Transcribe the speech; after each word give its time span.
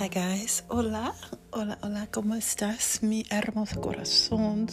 Hi 0.00 0.08
guys, 0.08 0.64
hola, 0.68 1.14
hola, 1.50 1.76
hola, 1.82 2.08
¿cómo 2.10 2.34
estás? 2.34 3.02
Mi 3.02 3.22
hermoso 3.28 3.82
corazón, 3.82 4.66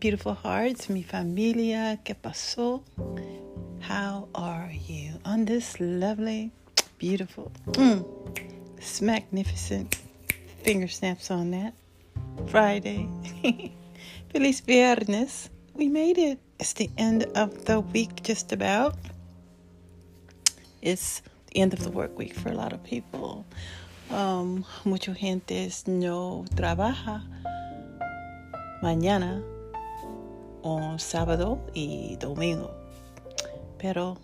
beautiful 0.00 0.34
hearts, 0.34 0.88
mi 0.88 1.02
familia, 1.02 2.02
¿qué 2.02 2.14
pasó? 2.14 2.82
How 3.86 4.30
are 4.32 4.72
you 4.88 5.20
on 5.26 5.44
this 5.44 5.78
lovely, 5.78 6.52
beautiful, 6.98 7.52
mm, 7.72 8.02
magnificent 9.02 9.94
finger 10.62 10.88
snaps 10.88 11.30
on 11.30 11.50
that 11.50 11.74
Friday? 12.46 13.06
Feliz 14.32 14.62
Viernes. 14.62 15.50
We 15.74 15.88
made 15.88 16.16
it. 16.16 16.38
It's 16.58 16.72
the 16.72 16.88
end 16.96 17.26
of 17.34 17.66
the 17.66 17.80
week, 17.80 18.22
just 18.22 18.52
about. 18.52 18.94
It's 20.80 21.20
the 21.52 21.60
end 21.60 21.74
of 21.74 21.80
the 21.80 21.90
work 21.90 22.16
week 22.18 22.32
for 22.32 22.48
a 22.48 22.54
lot 22.54 22.72
of 22.72 22.82
people. 22.82 23.44
Um, 24.10 24.62
mucha 24.84 25.14
gente 25.14 25.68
no 25.86 26.44
trabaja 26.54 27.24
mañana 28.80 29.42
o 30.62 30.96
sábado 30.98 31.58
y 31.74 32.16
domingo, 32.20 32.70
pero 33.78 34.16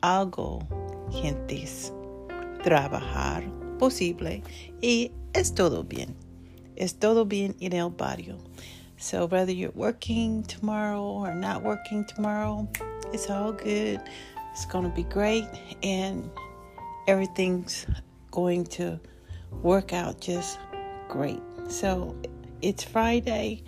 algo 0.00 0.60
gentes 1.12 1.92
trabajar 2.64 3.44
posible 3.78 4.42
y 4.80 5.12
es 5.32 5.54
todo 5.54 5.84
bien. 5.84 6.16
Es 6.74 6.98
todo 6.98 7.24
bien 7.24 7.54
en 7.60 7.74
el 7.74 7.90
barrio. 7.90 8.38
So 8.96 9.26
whether 9.26 9.52
you're 9.52 9.72
working 9.74 10.42
tomorrow 10.44 11.02
or 11.02 11.34
not 11.34 11.62
working 11.62 12.04
tomorrow, 12.04 12.68
it's 13.12 13.30
all 13.30 13.52
good. 13.52 14.00
It's 14.52 14.66
going 14.66 14.84
to 14.84 14.94
be 14.94 15.04
great 15.04 15.46
and 15.82 16.30
everything's 17.06 17.86
going 18.32 18.64
to 18.64 18.98
work 19.62 19.92
out 19.92 20.20
just 20.20 20.58
great. 21.08 21.40
So 21.68 22.16
it's 22.60 22.82
Friday, 22.82 23.62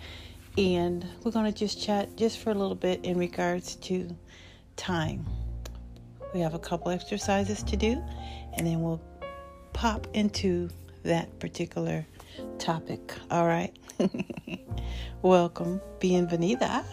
and 0.57 1.05
we're 1.23 1.31
going 1.31 1.45
to 1.51 1.57
just 1.57 1.81
chat 1.81 2.17
just 2.17 2.39
for 2.39 2.49
a 2.49 2.53
little 2.53 2.75
bit 2.75 3.05
in 3.05 3.17
regards 3.17 3.77
to 3.77 4.13
time. 4.75 5.25
We 6.33 6.41
have 6.41 6.53
a 6.53 6.59
couple 6.59 6.91
exercises 6.91 7.63
to 7.63 7.77
do, 7.77 8.03
and 8.57 8.67
then 8.67 8.81
we'll 8.81 9.01
pop 9.71 10.07
into 10.13 10.69
that 11.03 11.39
particular 11.39 12.05
topic. 12.59 13.13
All 13.31 13.47
right. 13.47 13.73
Welcome. 15.21 15.79
Bienvenida 15.99 16.83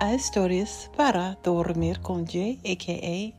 a 0.00 0.12
Historias 0.12 0.90
para 0.96 1.36
Dormir 1.42 2.00
con 2.02 2.24
Jay, 2.24 2.60
aka 2.64 3.34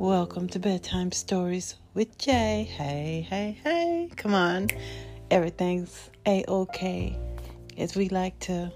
Welcome 0.00 0.48
to 0.48 0.58
Bedtime 0.58 1.12
Stories 1.12 1.74
with 1.92 2.16
Jay. 2.16 2.66
Hey, 2.74 3.26
hey, 3.28 3.58
hey. 3.62 4.08
Come 4.16 4.32
on. 4.32 4.68
Everything's 5.30 6.08
a 6.24 6.42
okay. 6.48 7.18
As 7.76 7.94
we 7.96 8.08
like 8.08 8.38
to 8.40 8.72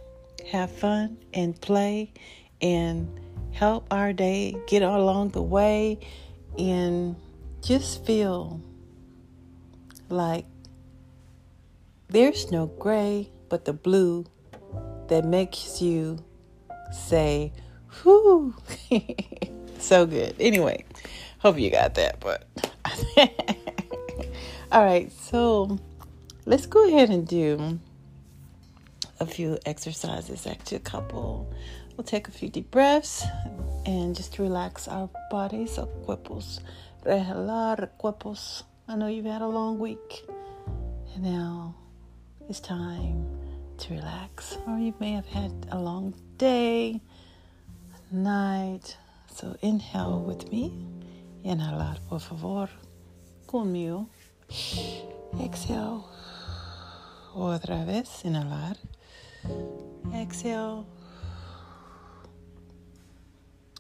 have 0.52 0.70
fun 0.70 1.16
and 1.32 1.58
play 1.58 2.12
and 2.60 3.08
help 3.52 3.86
our 3.90 4.12
day 4.12 4.54
get 4.66 4.82
along 4.82 5.30
the 5.30 5.40
way 5.40 5.98
and 6.58 7.16
just 7.62 8.04
feel 8.04 8.60
like 10.10 10.44
there's 12.08 12.52
no 12.52 12.66
gray 12.66 13.30
but 13.48 13.64
the 13.64 13.72
blue 13.72 14.26
that 15.08 15.24
makes 15.24 15.80
you 15.80 16.22
say, 16.92 17.50
whoo. 18.04 18.54
so 19.78 20.04
good. 20.04 20.34
Anyway, 20.38 20.84
hope 21.44 21.58
you 21.58 21.70
got 21.70 21.94
that, 21.94 22.18
but 22.20 22.46
all 24.72 24.82
right, 24.82 25.12
so 25.12 25.78
let's 26.46 26.64
go 26.64 26.88
ahead 26.88 27.10
and 27.10 27.28
do 27.28 27.78
a 29.20 29.26
few 29.26 29.58
exercises, 29.66 30.46
actually, 30.46 30.78
a 30.78 30.80
couple. 30.80 31.52
We'll 31.94 32.06
take 32.06 32.28
a 32.28 32.30
few 32.30 32.48
deep 32.48 32.70
breaths 32.70 33.26
and 33.84 34.16
just 34.16 34.38
relax 34.38 34.88
our 34.88 35.10
bodies, 35.30 35.76
our 35.76 35.86
cuerpos. 36.06 36.60
Relajar 37.04 37.90
cuerpos. 38.02 38.62
I 38.88 38.96
know 38.96 39.08
you've 39.08 39.26
had 39.26 39.42
a 39.42 39.46
long 39.46 39.78
week, 39.78 40.24
and 41.14 41.24
now 41.24 41.74
it's 42.48 42.58
time 42.58 43.28
to 43.76 43.92
relax. 43.92 44.56
Or 44.66 44.78
you 44.78 44.94
may 44.98 45.12
have 45.12 45.26
had 45.26 45.52
a 45.70 45.78
long 45.78 46.14
day, 46.38 47.02
night. 48.10 48.96
So 49.30 49.58
inhale 49.60 50.20
with 50.20 50.50
me. 50.50 50.72
Inhalar, 51.44 52.00
por 52.08 52.20
favor, 52.20 52.70
conmigo. 53.44 54.08
Exhale. 55.38 56.00
Otra 57.34 57.84
vez, 57.84 58.24
inhalar. 58.24 58.78
Exhale. 60.14 60.86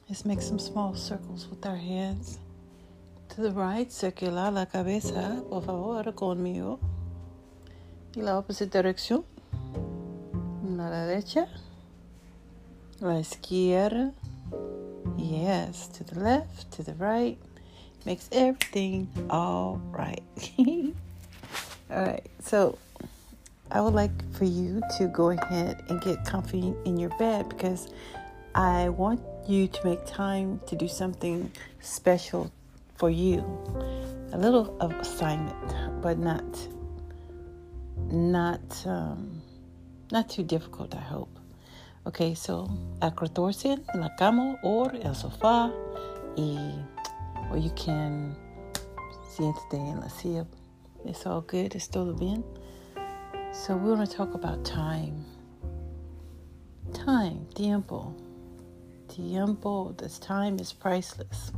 Let's 0.06 0.26
make 0.26 0.42
some 0.42 0.58
small 0.58 0.94
circles 0.94 1.48
with 1.48 1.64
our 1.64 1.78
hands. 1.78 2.38
To 3.30 3.40
the 3.40 3.52
right, 3.52 3.90
circular 3.90 4.52
la 4.52 4.66
cabeza, 4.66 5.42
por 5.48 5.62
favor, 5.62 6.14
conmigo. 6.14 6.78
Y 8.14 8.20
la 8.20 8.36
opposite 8.38 8.76
dirección. 8.76 9.24
La 10.76 10.90
derecha. 10.90 11.48
La 13.00 13.18
izquierda. 13.18 14.12
Yes, 15.16 15.88
to 15.92 16.04
the 16.04 16.20
left, 16.20 16.70
to 16.72 16.82
the 16.82 16.94
right. 16.94 17.38
Makes 18.04 18.28
everything 18.32 19.08
all 19.30 19.80
right. 19.90 20.22
all 20.58 22.02
right, 22.02 22.26
so 22.40 22.78
I 23.70 23.80
would 23.80 23.94
like 23.94 24.12
for 24.34 24.44
you 24.44 24.82
to 24.98 25.08
go 25.08 25.30
ahead 25.30 25.82
and 25.88 26.00
get 26.00 26.24
comfy 26.24 26.74
in 26.84 26.98
your 26.98 27.10
bed 27.18 27.48
because 27.48 27.88
I 28.54 28.90
want 28.90 29.20
you 29.48 29.68
to 29.68 29.84
make 29.84 30.04
time 30.06 30.60
to 30.66 30.76
do 30.76 30.86
something 30.86 31.50
special 31.80 32.52
for 32.96 33.10
you. 33.10 33.38
A 34.32 34.38
little 34.38 34.76
of 34.80 34.92
assignment, 34.92 36.02
but 36.02 36.18
not 36.18 36.44
not 38.10 38.86
um, 38.86 39.40
not 40.12 40.28
too 40.28 40.42
difficult. 40.42 40.94
I 40.94 41.00
hope. 41.00 41.38
Okay, 42.06 42.34
so 42.34 42.68
acrotarse 43.00 43.82
la 43.94 44.10
cama 44.16 44.58
o 44.62 44.84
el 44.84 45.14
sofá 45.14 45.72
y 46.36 46.74
or 47.54 47.58
you 47.58 47.70
can 47.76 48.34
siéntate 49.28 49.74
en 49.74 50.00
la 50.00 50.08
silla. 50.08 50.44
It's 51.04 51.24
all 51.24 51.42
good. 51.42 51.76
It's 51.76 51.86
todo 51.86 52.12
bien. 52.12 52.42
So 53.52 53.76
we 53.76 53.92
want 53.92 54.10
to 54.10 54.16
talk 54.16 54.34
about 54.34 54.64
time. 54.64 55.24
Time, 56.92 57.46
tiempo. 57.54 58.12
Tiempo, 59.06 59.92
this 59.92 60.18
time 60.18 60.58
is 60.58 60.72
priceless. 60.72 61.52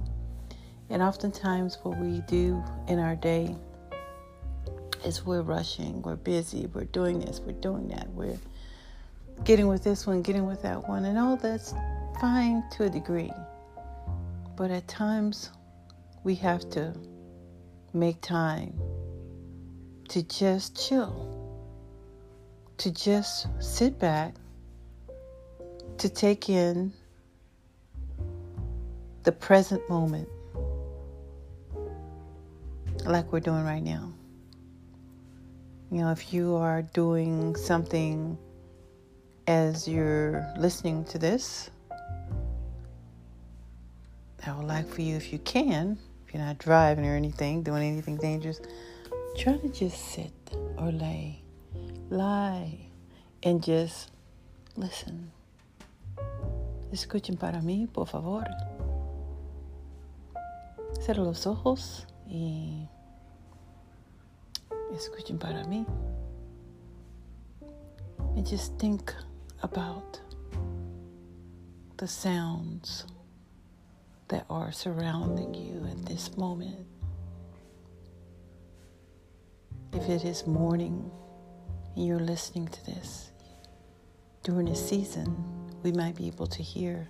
And 0.91 1.03
oftentimes 1.03 1.79
what 1.83 1.97
we 1.99 2.21
do 2.29 2.63
in 2.89 2.99
our 2.99 3.17
day 3.17 3.57
is 5.03 5.25
we're 5.25 5.41
rushing, 5.41 6.03
we're 6.03 6.17
busy, 6.17 6.67
we're 6.75 6.85
doing 6.85 7.21
this, 7.21 7.41
we're 7.41 7.53
doing 7.53 7.89
that, 7.89 8.07
we're 8.11 8.39
getting 9.45 9.67
with 9.67 9.83
this 9.83 10.07
one, 10.07 10.21
getting 10.21 10.47
with 10.47 10.61
that 10.61 10.87
one, 10.87 11.07
and 11.07 11.19
all 11.19 11.37
that's 11.37 11.73
fine 12.21 12.63
to 12.73 12.85
a 12.85 12.91
degree. 12.91 13.33
But 14.57 14.71
at 14.71 14.87
times, 14.89 15.51
we 16.27 16.35
have 16.35 16.69
to 16.69 16.93
make 17.93 18.21
time 18.21 18.77
to 20.09 20.25
just 20.25 20.77
chill, 20.77 21.33
to 22.79 22.91
just 22.91 23.47
sit 23.61 23.97
back, 24.01 24.35
to 25.99 26.09
take 26.09 26.49
in 26.49 26.93
the 29.23 29.31
present 29.31 29.89
moment, 29.89 30.29
like 33.05 33.33
we're 33.33 33.39
doing 33.39 33.63
right 33.63 33.85
now. 33.85 34.13
You 35.93 36.01
know, 36.01 36.11
if 36.11 36.33
you 36.33 36.57
are 36.57 36.83
doing 36.83 37.55
something 37.55 38.37
as 39.47 39.87
you're 39.87 40.45
listening 40.59 41.05
to 41.05 41.19
this, 41.19 41.71
I 44.45 44.57
would 44.57 44.67
like 44.67 44.89
for 44.89 45.03
you, 45.03 45.15
if 45.15 45.33
you 45.33 45.39
can, 45.39 45.97
you're 46.37 46.45
not 46.45 46.59
driving 46.59 47.07
or 47.07 47.17
anything, 47.17 47.63
doing 47.63 47.83
anything 47.83 48.17
dangerous, 48.17 48.61
try 49.37 49.57
to 49.57 49.69
just 49.69 50.13
sit 50.13 50.33
or 50.77 50.93
lay, 50.93 51.43
lie, 52.11 52.79
and 53.43 53.63
just 53.63 54.11
listen. 54.77 55.33
Escuchen 56.93 57.39
para 57.39 57.61
mí, 57.61 57.91
por 57.91 58.07
favor. 58.07 58.45
Cierra 61.01 61.23
los 61.23 61.47
ojos 61.47 62.07
y 62.29 62.87
escuchen 64.95 65.39
para 65.39 65.65
mí. 65.65 65.87
And 68.37 68.47
just 68.47 68.79
think 68.79 69.15
about 69.63 70.21
the 71.97 72.07
sounds 72.07 73.07
that 74.29 74.47
are 74.51 74.73
surrounding 74.73 75.55
you 75.55 75.87
at 75.91 76.07
this 76.07 76.37
moment. 76.37 76.87
if 79.97 80.11
it 80.11 80.25
is 80.27 80.47
morning 80.47 81.11
and 81.95 82.07
you're 82.07 82.21
listening 82.21 82.69
to 82.69 82.85
this, 82.85 83.31
during 84.43 84.69
a 84.69 84.77
season, 84.77 85.35
we 85.83 85.91
might 85.91 86.15
be 86.15 86.27
able 86.27 86.47
to 86.47 86.63
hear, 86.63 87.09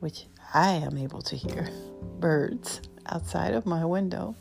which 0.00 0.26
I 0.52 0.72
am 0.72 0.98
able 0.98 1.22
to 1.22 1.34
hear, 1.34 1.70
birds 2.20 2.82
outside 3.06 3.54
of 3.54 3.64
my 3.64 3.86
window. 3.86 4.36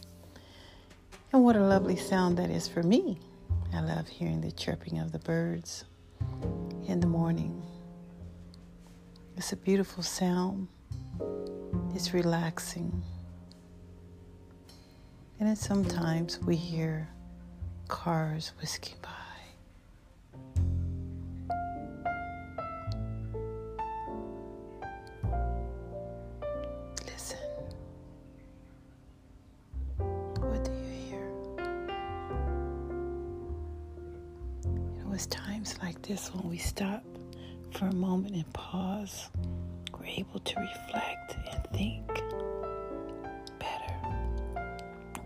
And 1.32 1.44
what 1.44 1.56
a 1.56 1.62
lovely 1.62 1.96
sound 1.96 2.38
that 2.38 2.50
is 2.50 2.68
for 2.68 2.84
me. 2.84 3.18
I 3.74 3.80
love 3.80 4.10
hearing 4.10 4.42
the 4.42 4.52
chirping 4.52 5.00
of 5.00 5.14
the 5.14 5.20
birds 5.20 5.86
in 6.86 7.00
the 7.00 7.08
morning. 7.08 7.64
It's 9.38 9.54
a 9.54 9.56
beautiful 9.58 10.04
sound. 10.04 10.68
It's 11.96 12.14
relaxing. 12.14 13.04
And 15.40 15.48
then 15.50 15.56
sometimes 15.56 16.40
we 16.42 16.56
hear 16.56 17.08
cars 17.88 18.52
whisking 18.60 18.96
by. 19.02 19.10
Listen. 27.06 27.38
What 30.40 30.64
do 30.64 30.72
you 30.72 31.10
hear? 31.10 31.28
It 35.00 35.08
was 35.08 35.28
times 35.28 35.78
like 35.82 36.02
this 36.02 36.34
when 36.34 36.50
we 36.50 36.58
stop 36.58 37.04
for 37.72 37.86
a 37.88 37.94
moment 37.96 38.34
and 38.36 38.52
pause. 38.54 39.30
We're 40.00 40.06
able 40.08 40.40
to 40.40 40.60
reflect 40.60 41.36
and 41.52 41.63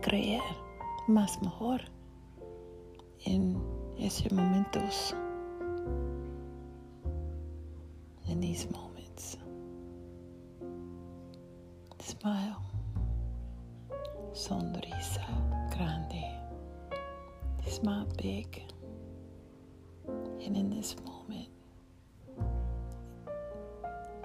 Creer 0.07 0.41
más 1.09 1.41
mejor 1.41 1.81
en 3.25 3.61
esos 3.99 4.31
momentos, 4.31 5.13
in 8.27 8.39
these 8.39 8.69
moments. 8.71 9.37
Smile, 11.99 12.55
sonrisa 14.31 15.27
grande, 15.75 16.23
smile 17.67 18.07
big, 18.17 18.63
and 20.07 20.55
in 20.55 20.69
this 20.69 20.95
moment, 21.03 21.49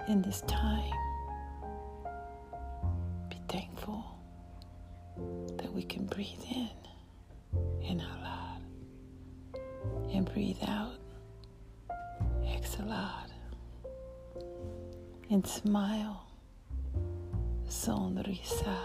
in 0.07 0.21
this 0.21 0.43
time, 0.47 0.93
we 5.83 5.89
can 5.89 6.05
breathe 6.05 6.43
in 6.49 6.69
and 7.89 7.99
loud. 7.99 8.61
And 10.13 10.31
breathe 10.33 10.63
out, 10.65 10.95
exhale 12.47 12.89
out, 12.89 13.29
and 15.29 15.45
smile, 15.45 16.25
sonrisar, 17.67 18.77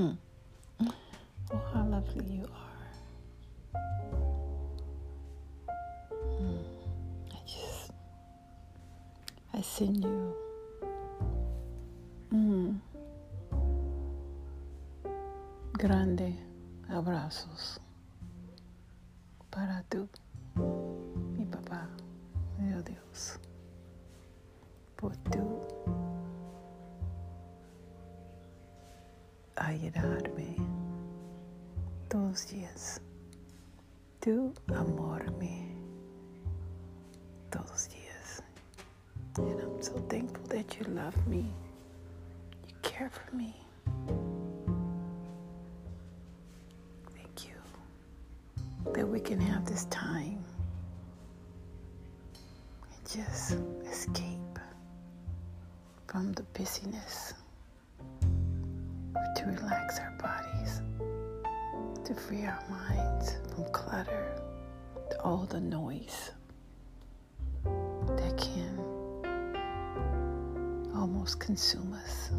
Hmm. 0.00 0.16
Oh, 1.52 1.60
how 1.74 1.84
lovely 1.84 2.24
you 2.24 2.48
are. 2.48 2.88
Hmm. 6.38 6.56
I 7.30 7.38
just, 7.44 7.92
I 9.52 9.60
send 9.60 10.02
you. 10.02 10.34
Mm. 12.32 12.80
Grande 15.74 16.34
abrazos 16.88 17.78
para 19.50 19.84
tú, 19.90 20.08
ayudarme 29.60 30.56
todos 32.08 32.30
los 32.30 32.48
días, 32.48 33.00
tú 34.20 34.52
amorme 34.74 35.68
todos 37.50 37.70
los 37.70 37.88
días. 37.88 38.42
And 39.36 39.60
I'm 39.60 39.82
so 39.82 39.92
thankful 40.08 40.44
that 40.48 40.76
you 40.78 40.84
love 40.94 41.14
me, 41.26 41.52
you 42.68 42.74
care 42.82 43.10
for 43.10 43.34
me. 43.34 43.54
Thank 47.14 47.46
you 47.46 47.54
that 48.92 49.06
we 49.06 49.20
can 49.20 49.40
have 49.40 49.64
this 49.66 49.84
time 49.86 50.42
and 52.92 53.06
just 53.06 53.56
escape 53.90 54.58
from 56.08 56.32
the 56.32 56.42
busyness, 56.54 57.34
to 59.36 59.44
relax 59.46 59.98
our 59.98 60.12
bodies, 60.18 60.82
to 62.04 62.14
free 62.14 62.44
our 62.44 62.62
minds 62.68 63.36
from 63.54 63.64
clutter, 63.72 64.42
to 65.10 65.20
all 65.22 65.46
the 65.48 65.60
noise 65.60 66.30
that 67.64 68.36
can 68.38 68.78
almost 70.94 71.40
consume 71.40 71.92
us. 71.94 72.30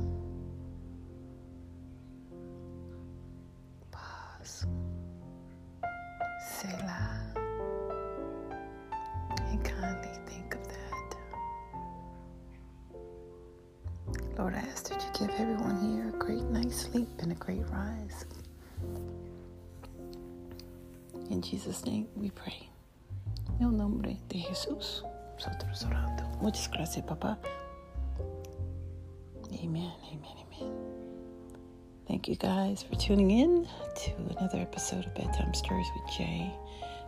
Great 16.72 16.80
sleep 16.80 17.10
and 17.20 17.32
a 17.32 17.36
great 17.36 17.64
rise. 17.70 18.26
In 21.30 21.42
Jesus' 21.42 21.86
name 21.86 22.08
we 22.16 22.30
pray. 22.30 22.70
En 23.60 23.66
el 23.66 23.72
nombre 23.72 24.18
de 24.30 24.40
Jesús, 24.40 25.04
nosotros 25.36 25.84
orando. 25.86 26.24
Muchas 26.42 26.70
gracias, 26.70 27.06
papá. 27.06 27.38
Amen, 29.62 29.92
amen, 30.12 30.36
amen. 30.46 30.74
Thank 32.08 32.28
you 32.28 32.36
guys 32.36 32.84
for 32.84 32.96
tuning 32.96 33.32
in 33.32 33.68
to 33.96 34.12
another 34.38 34.60
episode 34.60 35.06
of 35.06 35.14
Bedtime 35.14 35.54
Stories 35.54 35.88
with 35.96 36.14
Jay. 36.18 36.52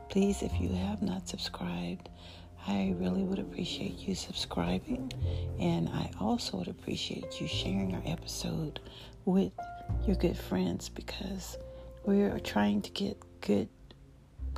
Please, 0.09 0.43
if 0.43 0.51
you 0.59 0.69
have 0.69 1.01
not 1.01 1.27
subscribed, 1.27 2.09
I 2.67 2.95
really 2.97 3.23
would 3.23 3.39
appreciate 3.39 3.99
you 3.99 4.15
subscribing. 4.15 5.11
And 5.59 5.89
I 5.89 6.11
also 6.19 6.57
would 6.57 6.67
appreciate 6.67 7.41
you 7.41 7.47
sharing 7.47 7.93
our 7.93 8.01
episode 8.05 8.79
with 9.25 9.51
your 10.05 10.15
good 10.15 10.37
friends 10.37 10.89
because 10.89 11.57
we 12.05 12.21
are 12.21 12.39
trying 12.39 12.81
to 12.83 12.91
get 12.91 13.17
good 13.41 13.69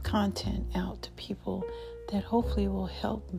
content 0.04 0.68
out 0.76 1.02
to 1.02 1.12
people 1.12 1.66
that 2.12 2.24
hopefully 2.24 2.68
will 2.68 2.86
help 2.86 3.32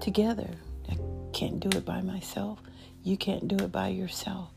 together. 0.00 0.48
I 0.88 0.96
can't 1.32 1.58
do 1.58 1.76
it 1.76 1.84
by 1.84 2.00
myself. 2.00 2.60
You 3.02 3.16
can't 3.16 3.48
do 3.48 3.56
it 3.56 3.72
by 3.72 3.88
yourself. 3.88 4.50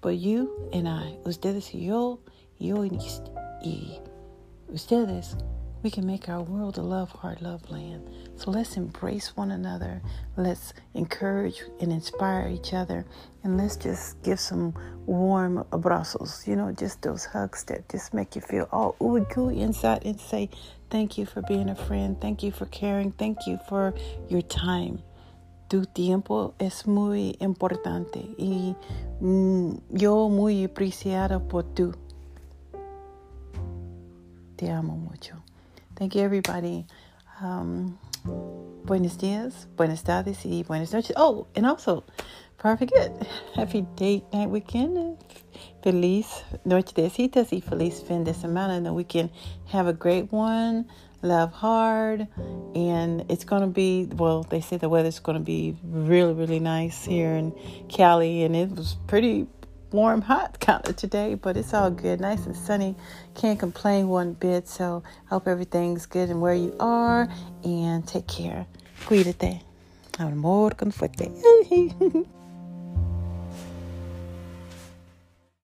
But 0.00 0.16
you 0.16 0.70
and 0.72 0.88
I, 0.88 1.16
ustedes 1.24 1.74
y 1.74 1.80
yo, 1.80 2.20
yo 2.58 2.76
y 2.80 4.00
ustedes, 4.72 5.36
we 5.82 5.90
can 5.90 6.06
make 6.06 6.28
our 6.28 6.42
world 6.42 6.78
a 6.78 6.82
love 6.82 7.10
heart, 7.10 7.40
love 7.40 7.70
land. 7.70 8.08
So 8.36 8.50
let's 8.50 8.76
embrace 8.76 9.36
one 9.36 9.50
another. 9.50 10.02
Let's 10.36 10.74
encourage 10.94 11.62
and 11.80 11.92
inspire 11.92 12.48
each 12.48 12.74
other. 12.74 13.06
And 13.42 13.56
let's 13.56 13.76
just 13.76 14.22
give 14.22 14.38
some 14.38 14.74
warm 15.06 15.64
abrazos, 15.72 16.46
you 16.46 16.56
know, 16.56 16.72
just 16.72 17.00
those 17.02 17.24
hugs 17.24 17.64
that 17.64 17.88
just 17.88 18.12
make 18.12 18.36
you 18.36 18.42
feel 18.42 18.68
all 18.70 18.96
ooey 19.00 19.26
gooey 19.34 19.60
inside 19.60 20.04
and 20.04 20.20
say, 20.20 20.50
Thank 20.90 21.16
you 21.16 21.24
for 21.24 21.40
being 21.42 21.70
a 21.70 21.76
friend. 21.76 22.20
Thank 22.20 22.42
you 22.42 22.50
for 22.50 22.66
caring. 22.66 23.12
Thank 23.12 23.46
you 23.46 23.58
for 23.68 23.94
your 24.28 24.42
time. 24.42 25.02
Tu 25.68 25.84
tiempo 25.84 26.54
es 26.58 26.84
muy 26.88 27.36
importante 27.38 28.18
y 28.36 28.74
mm, 29.20 29.76
yo 29.90 30.28
muy 30.28 30.64
apreciada 30.64 31.38
por 31.38 31.62
tú. 31.62 31.94
Te 34.56 34.68
amo 34.68 34.96
mucho. 34.96 35.39
Thank 36.00 36.14
you, 36.14 36.22
everybody. 36.22 36.86
Um, 37.42 37.98
buenos 38.86 39.18
dias, 39.18 39.66
buenas 39.76 40.02
tardes, 40.02 40.46
y 40.46 40.64
buenas 40.66 40.94
noches. 40.94 41.12
Oh, 41.14 41.46
and 41.54 41.66
also, 41.66 42.04
before 42.56 42.70
I 42.70 42.76
forget, 42.76 43.26
happy 43.54 43.82
date 43.96 44.24
night 44.32 44.48
weekend. 44.48 45.18
Feliz 45.82 46.42
noche 46.64 46.94
de 46.94 47.10
citas 47.10 47.52
y 47.52 47.60
feliz 47.60 48.00
fin 48.00 48.24
de 48.24 48.32
semana. 48.32 48.78
And 48.78 48.94
we 48.94 49.04
can 49.04 49.30
have 49.66 49.88
a 49.88 49.92
great 49.92 50.32
one. 50.32 50.86
Love 51.20 51.52
hard. 51.52 52.26
And 52.74 53.30
it's 53.30 53.44
going 53.44 53.60
to 53.60 53.68
be, 53.68 54.08
well, 54.10 54.42
they 54.44 54.62
say 54.62 54.78
the 54.78 54.88
weather's 54.88 55.18
going 55.18 55.36
to 55.36 55.44
be 55.44 55.76
really, 55.84 56.32
really 56.32 56.60
nice 56.60 57.04
here 57.04 57.34
in 57.34 57.52
Cali. 57.90 58.44
And 58.44 58.56
it 58.56 58.70
was 58.70 58.96
pretty 59.06 59.48
warm, 59.92 60.22
hot 60.22 60.60
kind 60.60 60.86
of 60.88 60.96
today, 60.96 61.34
but 61.34 61.56
it's 61.56 61.74
all 61.74 61.90
mm-hmm. 61.90 62.02
good. 62.02 62.20
Nice 62.20 62.46
and 62.46 62.56
sunny. 62.56 62.94
Can't 63.34 63.58
complain 63.58 64.08
one 64.08 64.34
bit. 64.34 64.68
So 64.68 65.02
hope 65.26 65.46
everything's 65.48 66.06
good 66.06 66.30
and 66.30 66.40
where 66.40 66.54
you 66.54 66.74
are. 66.80 67.28
And 67.64 68.06
take 68.06 68.26
care. 68.26 68.66
Cuídate. 69.06 69.60
Amor 70.18 70.70
con 70.70 70.90
fuerte. 70.90 71.30